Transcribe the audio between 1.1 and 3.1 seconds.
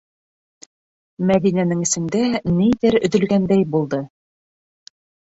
-Мәҙинәнең эсендә ниҙер